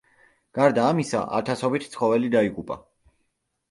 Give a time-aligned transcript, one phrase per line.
[0.59, 2.85] გარდა ამისა, ათასობით ცხოველი დაიღუპა.